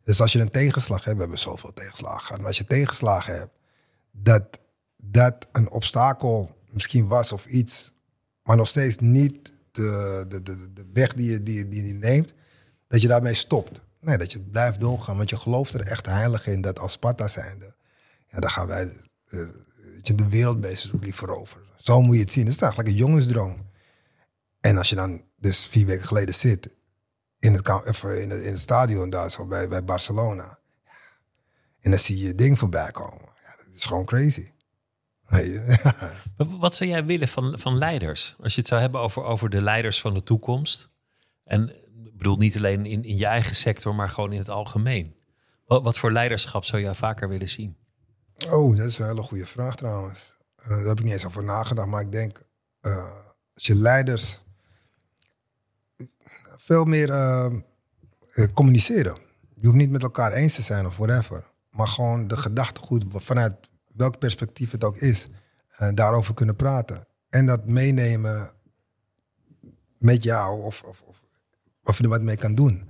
[0.02, 3.38] Dus als je een tegenslag hebt, we hebben zoveel tegenslagen gehad, maar als je tegenslagen
[3.38, 3.58] hebt,
[4.10, 4.58] dat
[4.96, 7.92] dat een obstakel misschien was of iets,
[8.42, 12.32] maar nog steeds niet de, de, de, de weg die je, die, die je neemt,
[12.88, 13.80] dat je daarmee stopt.
[14.06, 17.28] Nee, dat je blijft doorgaan, want je gelooft er echt heilig in dat als Sparta
[17.28, 17.74] zijnde,
[18.28, 18.82] ja, dan gaan wij
[19.26, 19.40] eh,
[20.02, 21.66] je, de wereld basically veroveren.
[21.76, 22.44] Zo moet je het zien.
[22.44, 23.70] Dat is eigenlijk een jongensdroom.
[24.60, 26.74] En als je dan dus vier weken geleden zit
[27.38, 27.68] in het,
[28.02, 30.58] in het, in het stadion daar zo bij, bij Barcelona.
[31.80, 33.32] En dan zie je ding voorbij komen.
[33.42, 34.50] Ja, dat is gewoon crazy.
[36.36, 38.36] Wat zou jij willen van, van leiders?
[38.40, 40.88] Als je het zou hebben over, over de leiders van de toekomst.
[41.44, 41.85] En
[42.16, 45.14] bedoel niet alleen in, in je eigen sector, maar gewoon in het algemeen.
[45.66, 47.76] Wat, wat voor leiderschap zou jij vaker willen zien?
[48.48, 50.36] Oh, dat is een hele goede vraag trouwens.
[50.56, 52.42] Eh, daar heb ik niet eens over nagedacht, maar ik denk
[52.80, 53.10] eh,
[53.54, 54.44] als je leiders
[56.56, 57.52] veel meer eh,
[58.54, 59.18] communiceren.
[59.54, 63.54] Je hoeft niet met elkaar eens te zijn of whatever, maar gewoon de gedachtegoed vanuit
[63.94, 65.28] welk perspectief het ook is,
[65.94, 67.06] daarover kunnen praten.
[67.28, 68.52] En dat meenemen
[69.98, 71.22] met jou of, of, of,
[71.86, 72.88] of je er wat mee kan doen.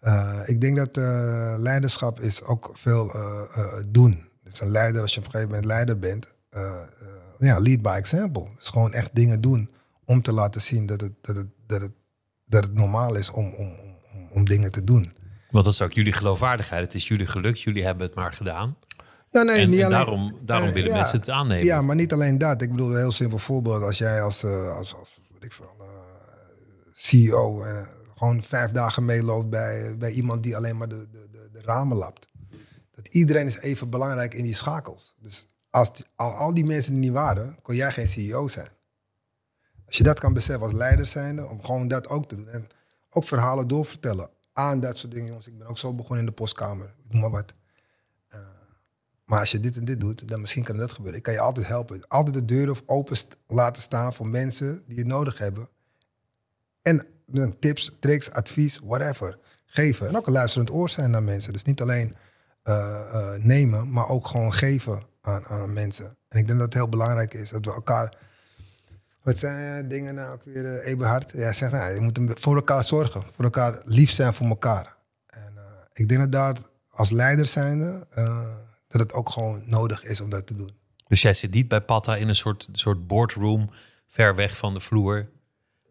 [0.00, 4.28] Eh, ik denk dat eh, leiderschap is ook veel eh, doen.
[4.44, 6.36] Dus een leider, als je op een gegeven moment leider bent,
[7.38, 8.48] ja, lead by example.
[8.56, 9.70] Dus gewoon echt dingen doen
[10.04, 11.92] om te laten zien dat het, dat het, dat het,
[12.44, 13.76] dat het normaal is om, om,
[14.12, 15.12] om, om dingen te doen.
[15.50, 16.84] Want dat is ook jullie geloofwaardigheid.
[16.84, 18.76] Het is jullie geluk, jullie hebben het maar gedaan.
[19.30, 20.96] Ja, nee, En, niet en alleen, daarom, daarom willen ja.
[20.96, 21.64] mensen het aannemen.
[21.64, 22.62] Ja, maar niet alleen dat.
[22.62, 23.82] Ik bedoel, een heel simpel voorbeeld.
[23.82, 25.72] Als jij als, als, als weet ik veel,
[26.94, 27.80] CEO eh,
[28.18, 32.28] gewoon vijf dagen meeloopt bij, bij iemand die alleen maar de, de, de, ramen lapt.
[32.90, 35.14] Dat iedereen is even belangrijk in die schakels.
[35.18, 38.68] Dus als al, al die mensen er niet waren, kon jij geen CEO zijn.
[39.86, 42.48] Als je dat kan beseffen als leider zijnde, om gewoon dat ook te doen.
[42.48, 42.68] En
[43.10, 45.26] ook verhalen doorvertellen aan dat soort dingen.
[45.26, 46.94] Jongens, ik ben ook zo begonnen in de postkamer.
[47.02, 47.54] Ik noem maar wat.
[48.34, 48.40] Uh,
[49.24, 51.18] maar als je dit en dit doet, dan misschien kan dat gebeuren.
[51.18, 52.08] Ik kan je altijd helpen.
[52.08, 55.68] Altijd de deuren open laten staan voor mensen die het nodig hebben.
[56.82, 57.06] En
[57.58, 59.38] tips, tricks, advies, whatever.
[59.66, 60.08] Geven.
[60.08, 61.52] En ook een luisterend oor zijn naar mensen.
[61.52, 62.14] Dus niet alleen
[62.64, 62.74] uh,
[63.12, 66.16] uh, nemen, maar ook gewoon geven aan, aan mensen.
[66.28, 68.16] En ik denk dat het heel belangrijk is dat we elkaar.
[69.22, 71.32] Wat zijn dingen nou ook weer, uh, Eberhard?
[71.34, 74.96] Ja, zegt nou, je moet voor elkaar zorgen, voor elkaar lief zijn voor elkaar.
[75.26, 75.54] En
[75.92, 76.56] ik denk dat daar
[76.90, 78.46] als leider zijnde, uh,
[78.88, 80.70] dat het ook gewoon nodig is om dat te doen.
[81.06, 83.70] Dus jij zit niet bij Patta in een soort, soort boardroom,
[84.06, 85.28] ver weg van de vloer.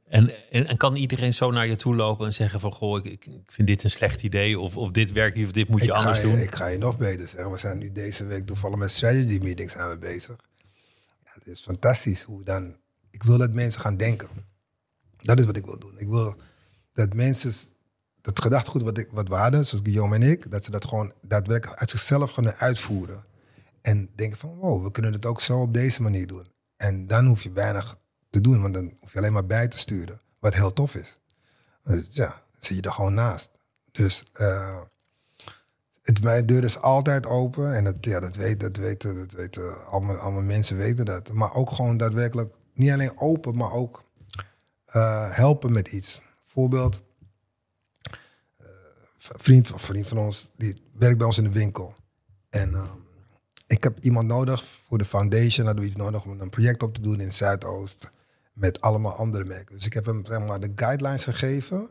[0.09, 2.71] En, en, en, kan iedereen zo naar je toe lopen en zeggen van...
[2.71, 5.69] goh, ik, ik vind dit een slecht idee of, of dit werkt niet of dit
[5.69, 6.39] moet je ik anders je, doen?
[6.39, 7.51] Ik ga je nog beter zeggen.
[7.51, 10.35] We zijn nu deze week toevallig met strategy meetings zijn we bezig.
[11.23, 12.75] Ja, het is fantastisch hoe dan...
[13.11, 14.29] Ik wil dat mensen gaan denken.
[15.17, 15.99] Dat is wat ik wil doen.
[15.99, 16.35] Ik wil
[16.93, 17.51] dat mensen
[18.21, 20.51] dat gedachtegoed wat, ik, wat we hadden, zoals Guillaume en ik...
[20.51, 23.25] dat ze dat gewoon daadwerkelijk uit zichzelf gaan uitvoeren.
[23.81, 26.47] En denken van, wow, we kunnen het ook zo op deze manier doen.
[26.77, 27.97] En dan hoef je weinig
[28.29, 30.21] te doen, want dan hoef je alleen maar bij te sturen.
[30.39, 31.19] Wat heel tof is.
[31.83, 33.49] Dus ja, zit je er gewoon naast.
[33.91, 34.79] Dus uh,
[36.01, 37.75] het, mijn deur is altijd open.
[37.75, 41.33] En dat, ja, dat, weet, dat weten, dat weten allemaal, allemaal mensen weten dat.
[41.33, 44.03] Maar ook gewoon daadwerkelijk niet alleen open, maar ook
[44.95, 46.21] uh, helpen met iets.
[46.45, 47.01] Voorbeeld,
[48.61, 48.67] uh,
[49.17, 51.93] vriend, vriend van ons, die werkt bij ons in de winkel.
[52.49, 53.05] En um,
[53.67, 55.65] ik heb iemand nodig voor de foundation.
[55.65, 58.11] Hadden we iets nodig om een project op te doen in Zuidoost
[58.57, 59.75] met allemaal andere merken.
[59.75, 61.89] Dus ik heb hem zeg maar, de guidelines gegeven.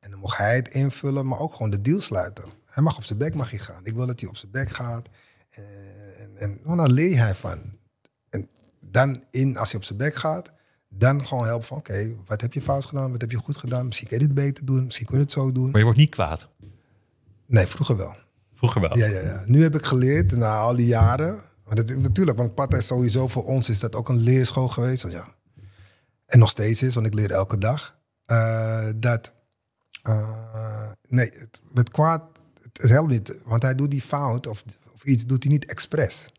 [0.00, 2.44] En dan mocht hij het invullen, maar ook gewoon de deal sluiten.
[2.64, 3.80] Hij mag op zijn bek mag hij gaan.
[3.84, 5.08] Ik wil dat hij op zijn bek gaat.
[5.50, 5.64] En,
[6.18, 7.58] en, en want dan leer hij van.
[8.30, 8.48] En
[8.80, 10.52] dan, in, als hij op zijn bek gaat,
[10.88, 11.76] dan gewoon helpen van...
[11.76, 13.10] oké, okay, wat heb je fout gedaan?
[13.10, 13.86] Wat heb je goed gedaan?
[13.86, 14.84] Misschien kun je dit beter doen.
[14.84, 15.70] Misschien kun je het zo doen.
[15.70, 16.48] Maar je wordt niet kwaad?
[17.46, 18.16] Nee, vroeger wel.
[18.54, 18.96] Vroeger wel?
[18.96, 19.42] Ja, ja, ja.
[19.46, 21.48] Nu heb ik geleerd, na al die jaren...
[21.64, 25.02] Maar dat, natuurlijk, want Pata is sowieso voor ons is dat ook een leerschool geweest.
[25.02, 25.34] Want ja,
[26.30, 29.32] en nog steeds is, want ik leer elke dag, uh, dat.
[30.08, 31.30] Uh, nee,
[31.74, 32.22] het, kwaad,
[32.62, 33.40] het helpt niet.
[33.44, 34.64] Want hij doet die fout of,
[34.94, 36.32] of iets, doet hij niet expres.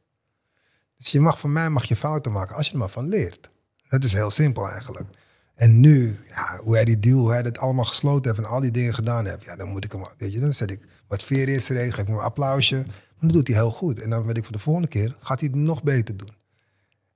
[0.95, 3.49] Dus je mag van mij mag je fouten maken als je er maar van leert.
[3.89, 5.09] Dat is heel simpel eigenlijk.
[5.55, 8.59] En nu, ja, hoe hij die deal, hoe hij dat allemaal gesloten heeft en al
[8.59, 11.23] die dingen gedaan heeft, ja, dan moet ik hem, weet je, dan zet ik wat
[11.23, 12.85] veer zijn reet, geef hem een applausje.
[13.19, 13.99] Dan doet hij heel goed.
[13.99, 16.31] En dan weet ik voor de volgende keer, gaat hij het nog beter doen.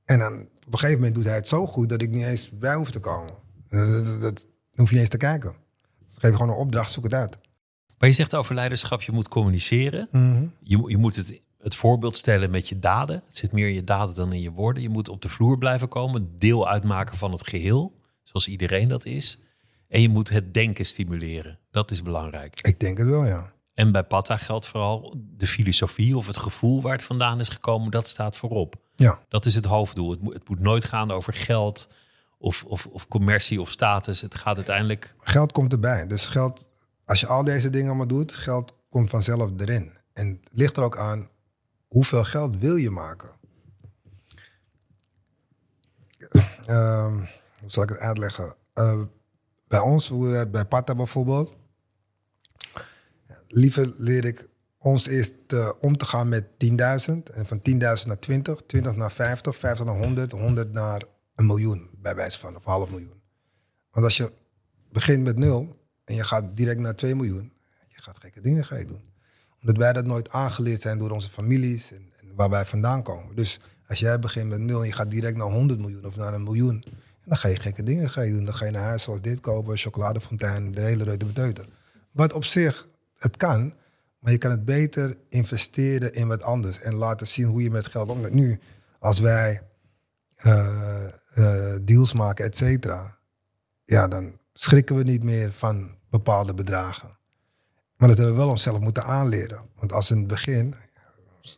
[0.05, 2.51] En dan op een gegeven moment doet hij het zo goed dat ik niet eens
[2.53, 3.33] bij hoef te komen.
[3.67, 5.55] Dat, dat, dat hoef je niet eens te kijken.
[6.05, 7.37] Dus geef gewoon een opdracht, zoek het uit.
[7.97, 10.07] Maar je zegt over leiderschap, je moet communiceren.
[10.11, 10.53] Mm -hmm.
[10.61, 13.21] je, je moet het, het voorbeeld stellen met je daden.
[13.25, 14.83] Het zit meer in je daden dan in je woorden.
[14.83, 19.05] Je moet op de vloer blijven komen, deel uitmaken van het geheel, zoals iedereen dat
[19.05, 19.39] is.
[19.87, 21.59] En je moet het denken stimuleren.
[21.71, 22.59] Dat is belangrijk.
[22.61, 23.53] Ik denk het wel, ja.
[23.73, 27.91] En bij Patta geldt vooral de filosofie of het gevoel waar het vandaan is gekomen,
[27.91, 28.75] dat staat voorop.
[28.95, 29.19] Ja.
[29.27, 30.11] Dat is het hoofddoel.
[30.11, 31.89] Het moet, het moet nooit gaan over geld
[32.37, 34.21] of, of, of commercie of status.
[34.21, 35.15] Het gaat uiteindelijk.
[35.19, 36.07] Geld komt erbij.
[36.07, 36.69] Dus geld,
[37.05, 39.93] als je al deze dingen allemaal doet, geld komt vanzelf erin.
[40.13, 41.29] En het ligt er ook aan
[41.87, 43.29] hoeveel geld wil je maken.
[46.67, 47.15] Uh,
[47.59, 48.55] hoe zal ik het uitleggen?
[48.75, 49.01] Uh,
[49.67, 50.11] bij ons,
[50.51, 51.53] bij Pata bijvoorbeeld,
[53.47, 54.49] liever leer ik
[54.85, 56.73] ons uh, om te gaan met 10.000.
[57.33, 61.03] En van 10.000 naar 20, 20 naar 50, 50 naar 100, 100 naar
[61.35, 63.21] een miljoen, bij wijze van, of half miljoen.
[63.91, 64.31] Want als je
[64.91, 67.53] begint met nul en je gaat direct naar 2 miljoen,
[67.87, 69.13] je gaat gekke dingen ga je doen.
[69.61, 73.35] Omdat wij dat nooit aangeleerd zijn door onze families en, en waar wij vandaan komen.
[73.35, 76.33] Dus als jij begint met nul en je gaat direct naar 100 miljoen of naar
[76.33, 76.83] een miljoen,
[77.25, 78.45] dan ga je gekke dingen ga je doen.
[78.45, 81.67] Dan ga je naar huis zoals dit kopen, chocoladefontein, de hele reuter beteuter.
[82.11, 83.73] Wat op zich, het kan,
[84.25, 87.87] maar je kan het beter investeren in wat anders en laten zien hoe je met
[87.87, 88.33] geld omgaat.
[88.33, 88.59] Nu,
[88.99, 89.61] als wij
[90.45, 91.07] uh,
[91.37, 93.17] uh, deals maken, et cetera,
[93.83, 97.17] ja, dan schrikken we niet meer van bepaalde bedragen.
[97.97, 99.69] Maar dat hebben we wel onszelf moeten aanleren.
[99.75, 100.75] Want als in het begin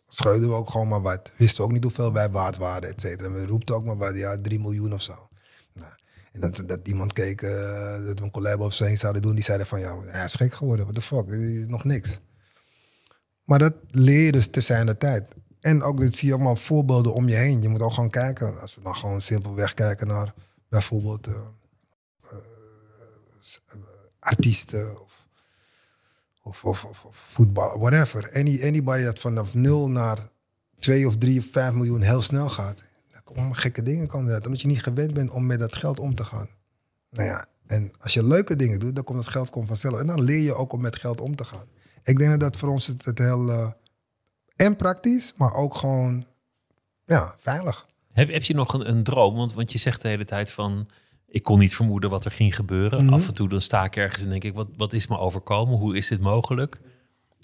[0.08, 1.32] scheuden we ook gewoon maar wat.
[1.38, 3.32] Wisten we ook niet hoeveel wij waard waren, et cetera.
[3.32, 5.30] We roepten ook maar wat, ja, 3 miljoen of zo.
[5.73, 5.91] Nou,
[6.32, 7.49] en dat, dat iemand keek, uh,
[8.06, 10.53] dat we een collab of zo zouden doen, die zeiden van, ja, hij is gek
[10.53, 11.27] geworden, what the fuck,
[11.67, 12.19] nog niks.
[13.47, 15.27] Maar dat leer je dus te zijn de tijd.
[15.60, 17.62] En ook, dat zie je allemaal voorbeelden om je heen.
[17.62, 20.33] Je moet ook gewoon kijken, als we dan gewoon simpelweg kijken naar
[20.69, 21.33] bijvoorbeeld uh,
[22.23, 22.39] uh,
[24.19, 25.01] artiesten
[26.41, 28.31] of, of, of, voetbal, whatever.
[28.33, 30.29] Any, anybody dat vanaf nul naar
[30.79, 32.83] 2 of 3 of 5 miljoen heel snel gaat,
[33.23, 34.45] komen allemaal gekke dingen komen eruit.
[34.45, 36.49] Omdat je niet gewend bent om met dat geld om te gaan.
[37.10, 39.99] Nou ja, en als je leuke dingen doet, dan komt het geld komt vanzelf.
[39.99, 41.67] En dan leer je ook om met geld om te gaan.
[42.03, 43.51] Ik denk dat dat voor ons het, het heel...
[43.51, 43.71] eh,
[44.55, 46.25] en praktisch, maar ook gewoon...
[47.05, 47.88] Ja, veilig.
[48.13, 49.36] Heb, heb je nog een, een droom?
[49.36, 50.88] Want, want je zegt de hele tijd van...
[51.27, 53.05] Ik kon niet vermoeden wat er ging gebeuren.
[53.05, 53.13] Mhm.
[53.13, 54.53] Af en toe dan sta ik ergens en denk ik...
[54.53, 55.77] Wat, wat is me overkomen?
[55.77, 56.77] Hoe is dit mogelijk?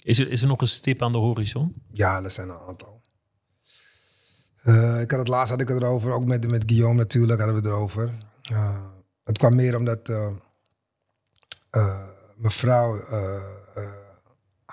[0.02, 1.74] Is er, is er nog een stip aan de horizon?
[1.92, 3.00] Ja, er zijn een aantal.
[4.62, 7.56] Eh, ik had het laatst had ik het erover, ook met, met Guillaume natuurlijk hadden
[7.62, 8.10] we het erover.
[8.42, 8.84] Eh,
[9.24, 10.26] het kwam meer omdat eh,
[11.70, 12.02] eh,
[12.36, 13.36] mijn vrouw, eh,
[13.74, 13.92] eh,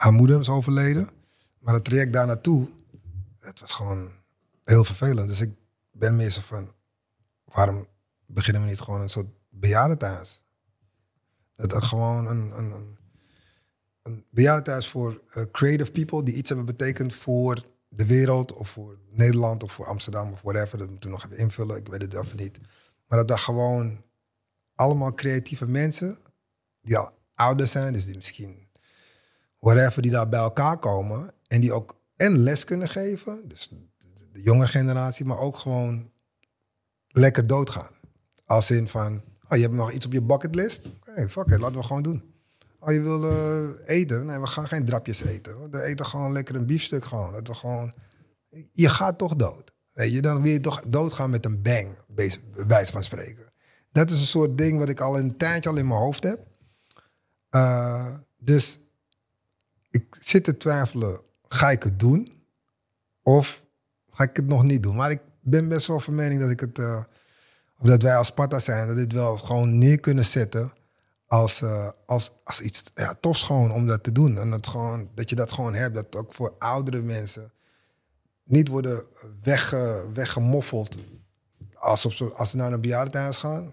[0.01, 1.09] haar moeder is overleden.
[1.59, 2.67] Maar het traject daar naartoe,
[3.39, 4.11] het was gewoon
[4.63, 5.27] heel vervelend.
[5.27, 5.51] Dus ik
[5.91, 6.71] ben zo van,
[7.45, 7.87] waarom
[8.25, 10.43] beginnen we niet gewoon een soort bejaardentehuis?
[11.55, 12.71] Dat er gewoon een, een,
[14.01, 18.97] een, een voor eh, creative people die iets hebben betekend voor de wereld of voor
[19.09, 20.77] Nederland of voor Amsterdam of whatever.
[20.77, 22.59] Dat moeten we nog even invullen, ik weet het even niet.
[23.07, 24.03] Maar dat daar gewoon
[24.75, 26.17] allemaal creatieve mensen
[26.81, 28.69] die al ouder zijn, dus die misschien
[29.61, 34.29] whatever, die daar bij elkaar komen en die ook en les kunnen geven, dus de,
[34.31, 36.11] de jonge generatie, maar ook gewoon
[37.07, 37.91] lekker doodgaan.
[38.45, 40.89] Als in van, oh, je hebt nog iets op je bucketlist?
[40.99, 42.33] Oké, fuck it, laten we gewoon doen.
[42.79, 44.25] Oh, je wil eh, eten?
[44.25, 45.69] Nee, we gaan geen drapjes eten.
[45.69, 47.33] We eten gewoon lekker een biefstuk gewoon.
[47.33, 47.93] Dat we gewoon...
[48.71, 49.71] Je gaat toch dood.
[49.91, 52.31] Weet je, dan wil je toch doodgaan met een bang, bij
[52.67, 53.51] wijze van spreken.
[53.91, 56.39] Dat is een soort ding wat ik al een tijdje al in mijn hoofd heb.
[57.55, 58.79] Uh, dus
[59.91, 62.43] ik zit te twijfelen, ga ik het doen?
[63.23, 63.63] Of
[64.11, 64.95] ga ik het nog niet doen?
[64.95, 66.77] Maar ik ben best wel van mening dat ik het...
[66.77, 67.03] Uh,
[67.77, 70.71] of dat wij als Sparta zijn, dat dit wel gewoon neer kunnen zetten
[71.27, 74.37] als, uh, als, als iets ja, tofs gewoon om dat te doen.
[74.37, 77.51] En dat, gewoon, dat je dat gewoon hebt, dat ook voor oudere mensen
[78.43, 79.03] niet worden
[79.41, 80.95] wegge, weggemoffeld
[81.81, 83.71] alsof ze, als ze naar een bejaardentehuis gaan.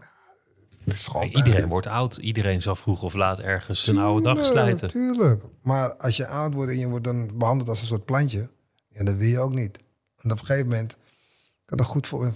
[1.22, 2.16] Iedereen wordt oud.
[2.16, 4.88] Iedereen zal vroeg of laat ergens een oude dag slijten.
[4.88, 5.42] Tuurlijk.
[5.62, 8.50] Maar als je oud wordt en je wordt dan behandeld als een soort plantje,
[8.88, 9.78] ja, dat wil je ook niet.
[10.16, 12.32] En op een gegeven moment, ik had een goed voor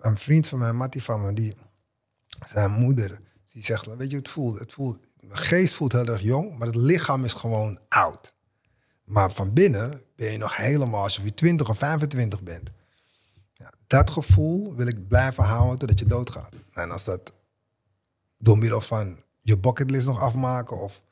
[0.00, 1.54] een vriend van mij, Mattie van me, die
[2.44, 3.20] zijn moeder,
[3.52, 4.58] die zegt, weet je het voelt?
[4.58, 8.34] Het voelt, de geest voelt heel erg jong, maar het lichaam is gewoon oud.
[9.04, 12.70] Maar van binnen ben je nog helemaal alsof je 20 of 25 bent.
[13.54, 16.54] Ja, dat gevoel wil ik blijven houden totdat je doodgaat.
[16.72, 17.32] En als dat
[18.42, 21.02] door middel van je bucketlist nog afmaken of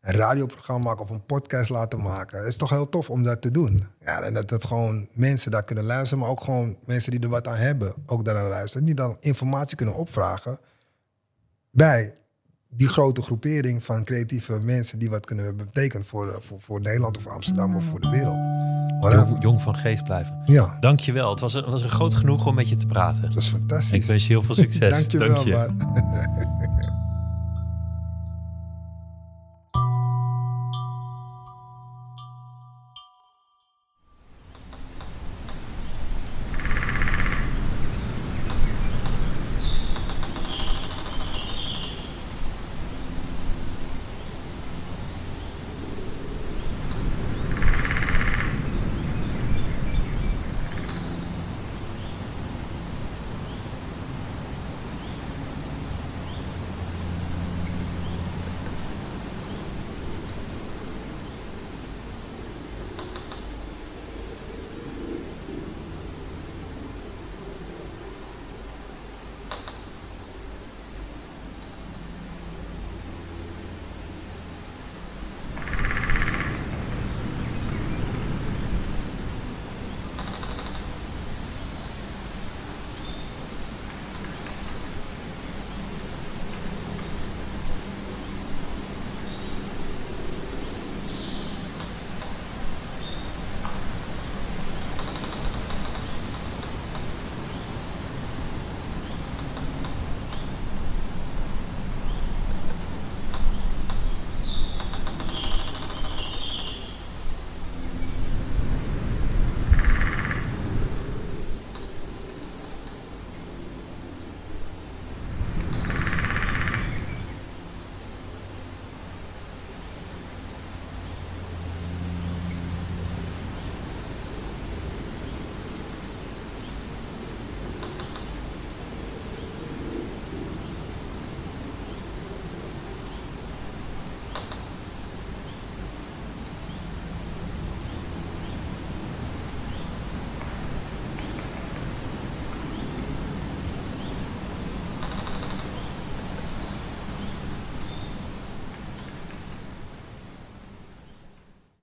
[0.00, 2.46] een radioprogramma maken of een podcast laten maken.
[2.46, 3.86] is toch heel tof om dat te doen.
[4.00, 7.28] Ja, en dat, dat gewoon mensen daar kunnen luisteren, maar ook gewoon mensen die er
[7.28, 8.86] wat aan hebben, ook daaraan luisteren.
[8.86, 10.58] Die dan informatie kunnen opvragen
[11.70, 12.18] bij
[12.68, 17.26] die grote groepering van creatieve mensen die wat kunnen betekenen voor, voor, voor Nederland of
[17.26, 18.51] Amsterdam of voor de wereld.
[19.10, 20.38] Jong, jong, van geest blijven.
[20.44, 20.76] Ja.
[20.80, 21.30] Dankjewel.
[21.30, 23.22] Het was, een, was een groot genoeg om met je te praten.
[23.22, 23.98] Dat is fantastisch.
[23.98, 24.90] Ik wens je heel veel succes.
[24.98, 26.70] Dankjewel, Dank je.